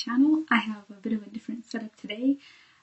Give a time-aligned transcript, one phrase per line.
[0.00, 0.44] channel.
[0.50, 2.38] I have a bit of a different setup today.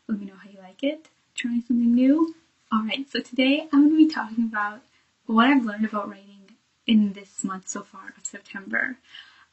[0.07, 1.09] Let me know how you like it.
[1.35, 2.35] Trying something new.
[2.73, 4.81] Alright, so today I'm going to be talking about
[5.25, 6.51] what I've learned about writing
[6.85, 8.97] in this month so far of September.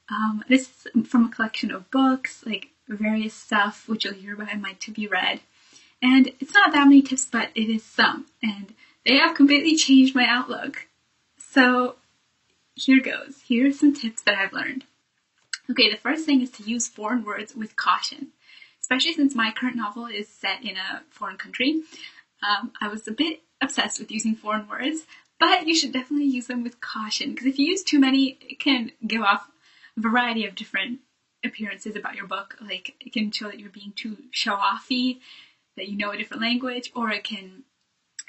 [0.08, 4.52] Um, this is from a collection of books, like various stuff, which you'll hear about
[4.52, 5.40] in my to be read.
[6.02, 8.26] And it's not that many tips, but it is some.
[8.42, 8.74] And
[9.06, 10.86] they have completely changed my outlook.
[11.38, 11.96] So
[12.74, 13.42] here goes.
[13.46, 14.84] Here are some tips that I've learned.
[15.70, 18.28] Okay, the first thing is to use foreign words with caution,
[18.80, 21.82] especially since my current novel is set in a foreign country.
[22.42, 25.06] Um, I was a bit obsessed with using foreign words,
[25.40, 28.60] but you should definitely use them with caution because if you use too many, it
[28.60, 29.48] can give off
[29.96, 31.00] a variety of different
[31.44, 32.56] appearances about your book.
[32.60, 35.20] Like it can show that you're being too show offy,
[35.76, 37.62] that you know a different language, or it can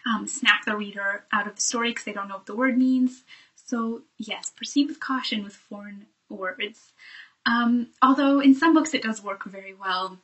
[0.05, 2.77] um, snap the reader out of the story because they don't know what the word
[2.77, 3.23] means.
[3.55, 6.93] So yes, proceed with caution with foreign words.
[7.45, 10.19] Um, although in some books it does work very well.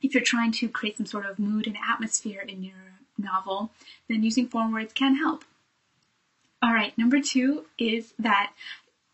[0.00, 2.76] If you're trying to create some sort of mood and atmosphere in your
[3.16, 3.72] novel,
[4.08, 5.44] then using foreign words can help.
[6.64, 8.52] Alright, number two is that,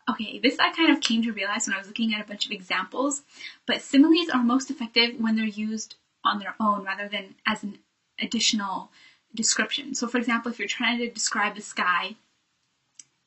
[0.09, 2.45] okay, this I kind of came to realize when I was looking at a bunch
[2.45, 3.23] of examples,
[3.65, 7.79] but similes are most effective when they're used on their own rather than as an
[8.19, 8.89] additional
[9.33, 9.95] description.
[9.95, 12.15] So for example, if you're trying to describe the sky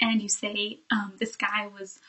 [0.01, 2.01] and you say um, the sky was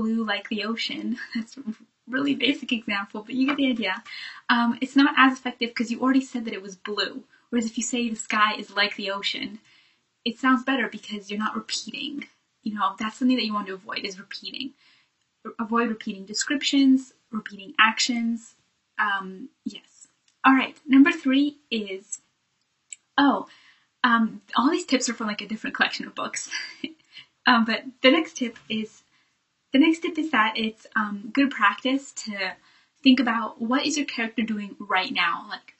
[0.00, 1.18] blue like the ocean.
[1.34, 1.62] That's a
[2.08, 4.02] really basic example, but you get the idea.
[4.48, 7.24] Um, it's not as effective because you already said that it was blue.
[7.50, 9.58] Whereas if you say the sky is like the ocean,
[10.24, 12.26] it sounds better because you're not repeating.
[12.62, 14.72] You know, that's something that you want to avoid is repeating.
[15.58, 18.54] Avoid repeating descriptions, repeating actions.
[18.98, 20.08] Um, yes.
[20.44, 20.76] All right.
[20.86, 22.18] Number three is,
[23.16, 23.46] oh,
[24.04, 26.50] um, all these tips are from like a different collection of books.
[27.46, 29.02] um, but the next tip is
[29.72, 32.52] the next tip is that it's um, good practice to
[33.02, 35.46] think about what is your character doing right now.
[35.48, 35.74] Like,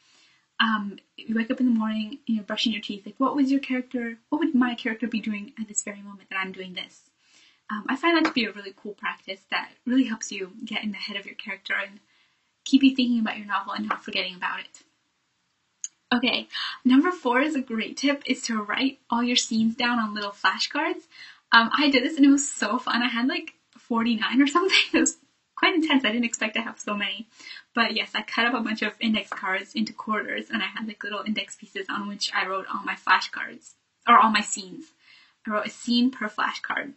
[0.60, 3.04] um, you wake up in the morning, and you're brushing your teeth.
[3.04, 4.18] Like, what was your character?
[4.28, 7.10] What would my character be doing at this very moment that I'm doing this?
[7.70, 10.84] Um, I find that to be a really cool practice that really helps you get
[10.84, 11.98] in the head of your character and
[12.64, 14.82] keep you thinking about your novel and not forgetting about it.
[16.14, 16.48] Okay,
[16.84, 20.30] number four is a great tip is to write all your scenes down on little
[20.30, 21.02] flashcards.
[21.50, 23.02] Um, I did this and it was so fun.
[23.02, 23.54] I had like
[23.88, 24.76] 49 or something.
[24.92, 25.16] It was
[25.54, 26.04] quite intense.
[26.04, 27.26] I didn't expect to have so many.
[27.74, 30.86] But yes, I cut up a bunch of index cards into quarters and I had
[30.86, 33.72] like little index pieces on which I wrote all my flashcards
[34.08, 34.84] or all my scenes.
[35.46, 36.92] I wrote a scene per flashcard.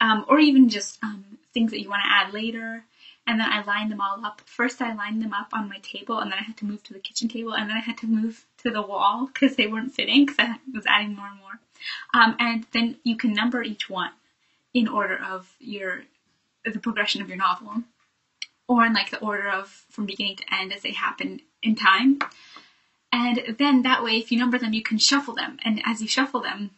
[0.00, 2.84] Um, or even just um, things that you want to add later.
[3.26, 4.40] And then I lined them all up.
[4.46, 6.94] First, I lined them up on my table, and then I had to move to
[6.94, 9.94] the kitchen table, and then I had to move to the wall because they weren't
[9.94, 11.60] fitting because I was adding more and more.
[12.14, 14.10] Um, and then you can number each one
[14.74, 16.04] in order of your
[16.64, 17.82] the progression of your novel.
[18.68, 22.20] Or in like the order of from beginning to end as they happen in time.
[23.12, 25.58] And then that way if you number them you can shuffle them.
[25.64, 26.70] And as you shuffle them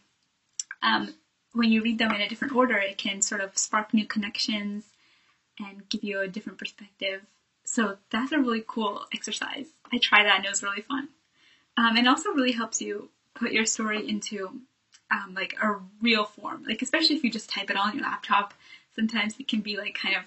[0.81, 1.13] um,
[1.53, 4.85] when you read them in a different order it can sort of spark new connections
[5.59, 7.21] and give you a different perspective.
[7.63, 9.67] So that's a really cool exercise.
[9.91, 11.09] I tried that and it was really fun.
[11.77, 14.61] Um, and also really helps you put your story into
[15.13, 16.63] um, like a real form.
[16.67, 18.53] Like especially if you just type it all on your laptop,
[18.95, 20.23] sometimes it can be like kind of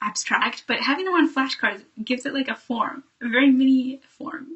[0.00, 0.64] abstract.
[0.66, 4.48] But having them on flashcards gives it like a form, a very mini form.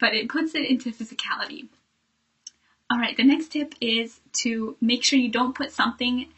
[0.00, 1.68] But it puts it into physicality.
[2.90, 6.28] All right, the next tip is to make sure you don't put something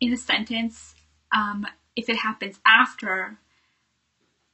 [0.00, 0.94] in a sentence
[1.34, 3.38] um, if it happens after.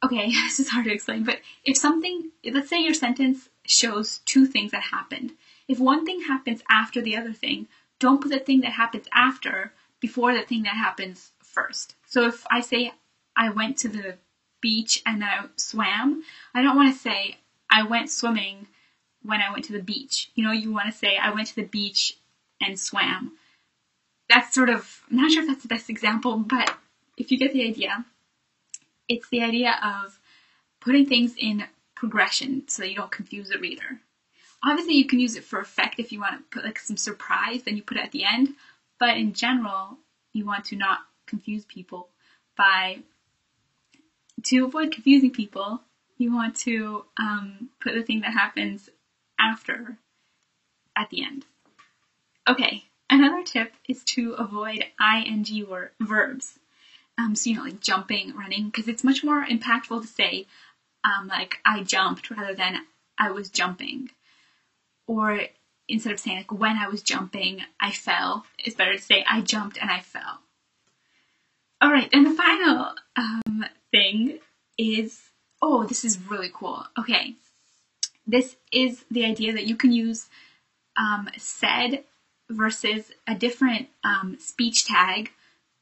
[0.05, 4.47] Okay, this is hard to explain, but if something, let's say your sentence shows two
[4.47, 5.33] things that happened
[5.69, 7.69] if one thing happens after the other thing,
[7.99, 11.95] don't put the thing that happens after before the thing that happens first.
[12.07, 12.93] So if I say
[13.37, 14.17] I went to the
[14.61, 16.23] beach and I swam,
[16.55, 17.37] I don't want to say
[17.71, 18.67] I went swimming
[19.23, 20.31] when I went to the beach.
[20.35, 22.17] You know, you want to say I went to the beach
[22.61, 23.33] and swam.
[24.29, 26.75] That's sort of, I'm not sure if that's the best example, but
[27.17, 28.05] if you get the idea,
[29.09, 30.19] it's the idea of
[30.81, 31.65] putting things in
[31.95, 34.01] progression so you don't confuse the reader.
[34.65, 37.63] Obviously, you can use it for effect if you want to put like some surprise,
[37.63, 38.55] then you put it at the end.
[38.99, 39.99] But in general,
[40.33, 42.09] you want to not confuse people
[42.57, 42.99] by
[44.45, 45.81] to avoid confusing people.
[46.17, 48.89] You want to um, put the thing that happens
[49.39, 49.99] after
[50.97, 51.45] at the end.
[52.49, 56.59] Okay, another tip is to avoid ing word, verbs.
[57.17, 60.47] Um, so you know, like jumping, running, because it's much more impactful to say,
[61.05, 62.85] um, like I jumped rather than
[63.19, 64.11] I was jumping
[65.09, 65.41] or
[65.89, 69.41] instead of saying like when I was jumping, I fell, it's better to say I
[69.41, 70.39] jumped and I fell.
[71.81, 74.39] All right, and the final um, thing
[74.77, 75.21] is
[75.61, 76.85] oh, this is really cool.
[76.99, 77.35] Okay.
[78.27, 80.29] This is the idea that you can use
[80.97, 82.05] um, said
[82.51, 85.31] versus a different um, speech tag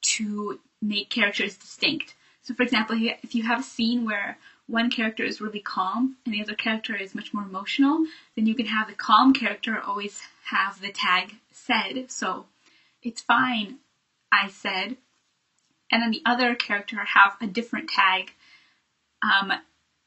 [0.03, 2.15] to make characters distinct.
[2.43, 6.35] So, for example, if you have a scene where one character is really calm and
[6.35, 8.05] the other character is much more emotional,
[8.35, 12.11] then you can have the calm character always have the tag said.
[12.11, 12.47] So,
[13.03, 13.79] it's fine,
[14.33, 14.97] I said.
[15.91, 18.33] And then the other character have a different tag
[19.23, 19.53] um,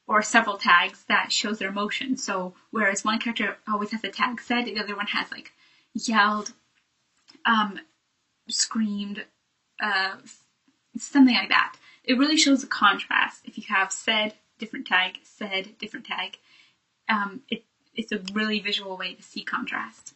[0.07, 2.17] or several tags that shows their emotion.
[2.17, 5.53] So, whereas one character always has the tag said, the other one has like
[5.93, 6.51] yelled,
[7.45, 7.79] um,
[8.49, 9.23] screamed,
[9.81, 10.17] uh,
[10.97, 11.75] something like that.
[12.03, 13.41] It really shows the contrast.
[13.45, 16.37] If you have said different tag, said different tag,
[17.07, 17.63] um, it,
[17.95, 20.13] it's a really visual way to see contrast.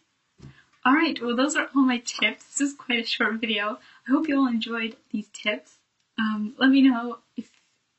[0.85, 2.45] Alright, well those are all my tips.
[2.45, 3.79] This is quite a short video.
[4.07, 5.77] I hope you all enjoyed these tips.
[6.19, 7.49] Um, let me know if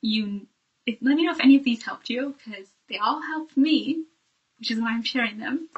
[0.02, 0.46] you,
[0.87, 4.05] if, let me know if any of these helped you, because they all helped me,
[4.58, 5.69] which is why I'm sharing them.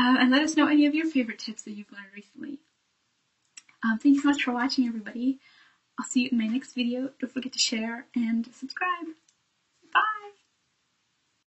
[0.00, 2.58] Um, and let us know any of your favorite tips that you've learned recently.
[3.84, 5.38] Um, thank you so much for watching, everybody.
[5.98, 7.10] I'll see you in my next video.
[7.20, 9.08] Don't forget to share and subscribe.